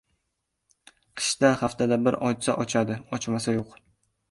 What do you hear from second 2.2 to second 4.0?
ochsa ochadi, ochmasa yo‘q.